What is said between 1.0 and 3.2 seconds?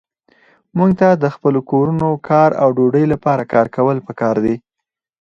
د خپلو کورونو، کار او ډوډۍ